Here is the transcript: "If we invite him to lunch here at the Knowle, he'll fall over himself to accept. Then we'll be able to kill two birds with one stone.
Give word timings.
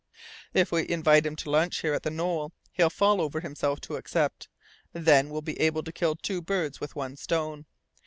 "If 0.55 0.71
we 0.71 0.89
invite 0.89 1.27
him 1.27 1.35
to 1.35 1.51
lunch 1.51 1.81
here 1.81 1.93
at 1.93 2.01
the 2.01 2.09
Knowle, 2.09 2.53
he'll 2.71 2.89
fall 2.89 3.21
over 3.21 3.39
himself 3.39 3.79
to 3.81 3.97
accept. 3.97 4.49
Then 4.93 5.29
we'll 5.29 5.43
be 5.43 5.59
able 5.61 5.83
to 5.83 5.91
kill 5.91 6.15
two 6.15 6.41
birds 6.41 6.81
with 6.81 6.95
one 6.95 7.15
stone. 7.15 7.67